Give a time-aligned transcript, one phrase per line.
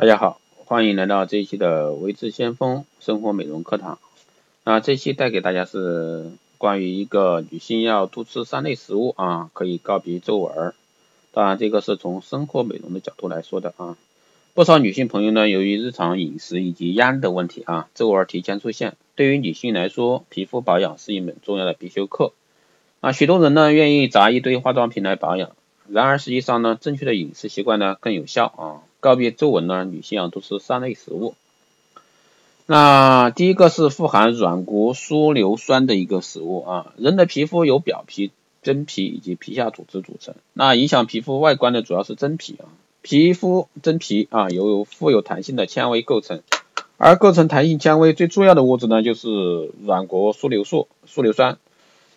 [0.00, 3.98] 大家好，欢迎来到这一期的维之先锋生活美容课堂。
[4.64, 10.72] 那这期带给大家是关于一个女性要多吃三类食物啊，可以告别皱纹。
[11.32, 13.98] 当然，这个是从生活美容的角度来说的啊。
[14.54, 18.96] 不少女性朋友呢，由于日常饮食以及压力的问题啊，皱纹提前出现。
[19.16, 22.32] 对于女性来说，皮肤保养是一门重要的必修课。
[23.00, 25.50] 啊，许多人呢愿意砸一堆化妆品来保养，
[25.90, 28.88] 然而实际上呢，正确的饮食习惯呢更有效啊。
[29.00, 31.34] 告别皱纹呢，女性啊，都吃三类食物。
[32.66, 36.92] 那第一个是富含软骨疏硫酸的一个食物啊。
[36.96, 38.30] 人的皮肤由表皮、
[38.62, 40.36] 真皮以及皮下组织组成。
[40.52, 42.70] 那影响皮肤外观的主要是真皮啊。
[43.02, 46.42] 皮肤真皮啊由富有弹性的纤维构成，
[46.98, 51.58] 而构成弹性纤维最重要的物质呢就是软骨疏硫素、疏硫酸。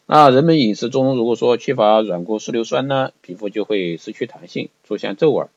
[0.05, 5.48] 那人们饮食中如果说缺乏软骨疏硫酸呢，皮肤就会失去弹性，出现皱纹。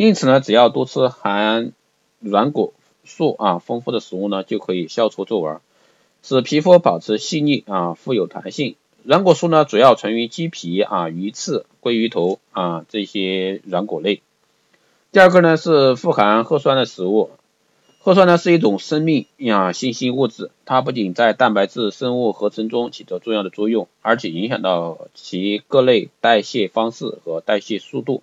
[0.00, 1.72] 因此呢，只要多吃含
[2.20, 2.72] 软骨
[3.04, 5.60] 素啊丰富的食物呢，就可以消除皱纹，
[6.22, 8.76] 使皮肤保持细腻啊富有弹性。
[9.02, 14.22] 软骨素呢，主要存于鸡皮啊、鱼翅、鲑鱼头啊这些软骨类。
[15.12, 17.28] 第二个呢是富含核酸的食物，
[17.98, 28.22] 核酸呢是一种生命呀信息物质，它不仅在蛋白质生物合成中起着重要的作用，而且影响到其各类代谢方式和代谢速度。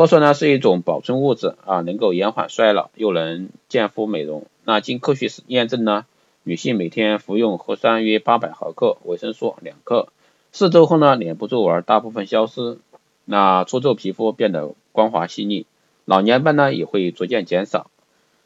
[0.00, 4.46] 核酸呢是一种保存物质啊，能够延缓衰老，又能健肤美容。
[4.64, 6.06] 那经科学验证呢，
[6.42, 10.08] 女性每天服用核酸约八百毫克，维生素两克，
[10.52, 12.78] 四周后呢，脸部皱纹大部分消失，
[13.26, 15.66] 那粗皱皮肤变得光滑细腻，
[16.06, 17.90] 老年斑呢也会逐渐减少。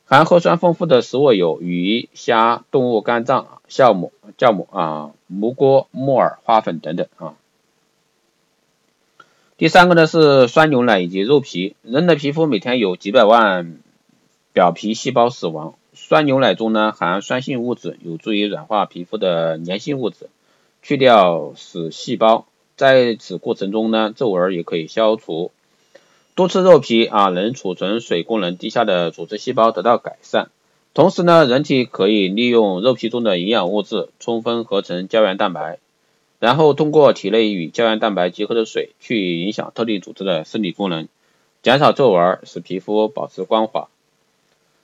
[0.06, 7.36] 含核酸丰富的食物有鱼虾、动物肝脏、酵母、酵母啊、蘑菇、木耳、花粉等等啊。
[9.56, 11.77] 第三个呢是酸牛奶以及肉皮。
[11.83, 13.78] 人的皮肤每天有几百万
[14.52, 20.28] 表皮细胞死亡，酸牛奶中呢含酸性物质，有助于软化皮肤的粘性物质，
[20.82, 22.47] 去掉死细胞。
[22.75, 25.53] 在此过程中呢，皱纹也可以消除。
[26.34, 30.50] 多吃肉皮啊，能储存水功能低下的组织细胞得到改善。
[30.94, 35.78] 同时呢，人体可以利用肉皮中的营养物质，充分合成胶原蛋白。
[36.44, 41.09] 然后通过体内与胶原蛋白结合的水去影响特定组织的生理功能，
[41.62, 43.88] 减少皱纹，使皮肤保持光滑。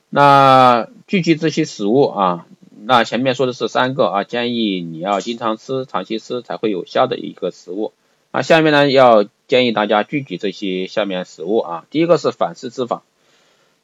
[0.08, 2.46] 那聚集这些食物啊，
[2.86, 7.92] 那前面说的是三个啊，建议你要经常吃、长期吃才会有效的一个食物。
[8.32, 13.00] 那下面呢要建议大家聚集这些下面食物啊，第一个是反式脂肪，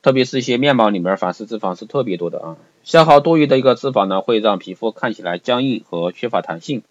[0.01, 6.83] 特别是一些面包里面反式脂肪是特别多的啊，消耗多余的一个脂肪呢，会让皮肤看起来僵硬和缺乏弹性。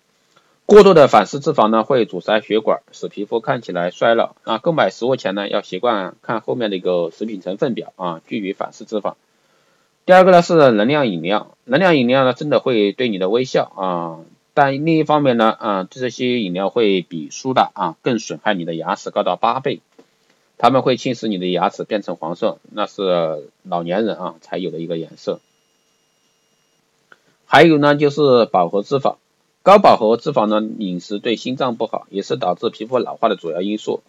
[0.66, 4.36] 过多的反式脂肪呢，会阻塞血管，使皮肤看起来衰老。
[4.46, 9.14] 啊，购买食物前呢，要习惯看后面的一个食品成分表啊，拒绝反式脂肪。
[10.08, 14.20] 第二个呢是能量饮料，能量饮料呢真的会对你的微笑啊，
[14.56, 19.82] 但另一方面呢啊，这些饮料会比苏打啊更损害你的牙齿高达八倍，
[20.58, 25.40] 它们会侵蚀你的牙齿变成黄色，那是老年人啊才有的一个颜色。
[27.46, 29.18] 还有呢就是饱和脂肪。
[29.66, 34.04] 高饱和脂肪的饮食对心脏不好，也是导致皮肤老化的主要因素。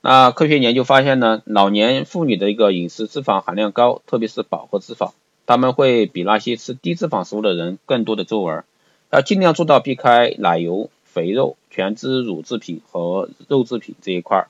[0.00, 5.12] 那科学研究发现呢，老年妇女的一个饮食脂肪含量高，特别是饱和脂肪，
[5.46, 8.64] 他们会比那些吃低脂肪食物的人更多的皱纹。
[9.12, 14.48] 要尽量做到避开奶油、肥肉、全脂乳制品和肉制品这一块儿。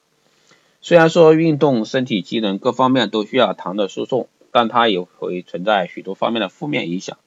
[0.80, 7.18] 虽然说运动、身体机能各方面都需要糖的输送，但它也会存在许多方面的负面影响。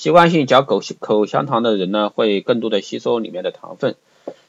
[0.00, 3.96] 习惯性嚼口口香糖的人呢，会更多的吸收里面的糖分。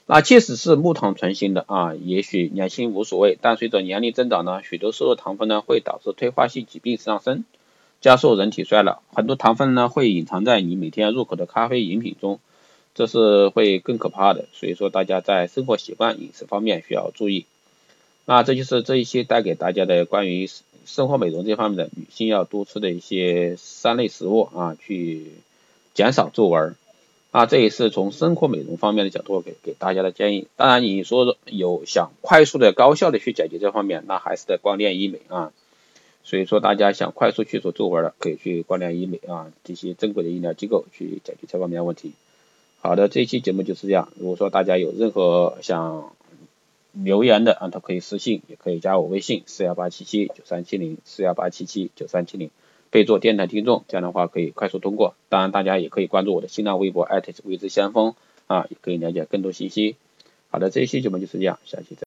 [0.05, 7.43] 那即使是木糖醇型的啊，也许年轻无所谓，但随着年龄增长呢，许多摄入糖分呢会导致退化性疾病上升，
[7.99, 9.01] 加速人体衰老。
[9.13, 12.39] 很多糖分呢会隐藏在你每天入口的咖啡饮品中，
[12.95, 14.45] 这是会更可怕的。
[14.53, 17.45] 所以说大家在生活习惯、饮食方面需要注意。
[18.23, 20.47] 那这就是这一期带给大家的关于。
[20.85, 25.31] 生活美容这方面的女性要多吃的一些三类食物啊，去
[25.93, 26.75] 减少皱纹
[27.31, 30.47] 啊，这也是从生活美容方面的角度给给大家的建议。
[30.57, 35.51] 当然，你说有想快速的、高效的去解决这方面，那还是得光电医美啊。
[36.23, 42.11] 所以说，大家想快速去除皱纹的，可以去光电医美啊，这些正规的医疗机构去解决这方面的问题。
[42.79, 44.09] 好的，这一期节目就是这样。
[44.19, 46.13] 如果说大家有任何想
[46.93, 52.49] 留言的啊，都可以私信，也可以加我微信四幺八七七九三七零四幺八七七九三七零，
[52.89, 55.15] 备注电台听众，这样的话可以快速通过。
[55.29, 58.15] 当然，大家也可以关注我的新浪微博艾特未知先锋
[58.47, 59.95] 啊，也可以了解更多信息。
[60.49, 61.99] 好的，这一期节目就是这样，下期再。